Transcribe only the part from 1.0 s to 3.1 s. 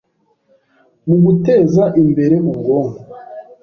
mu guteza imbere ubwonko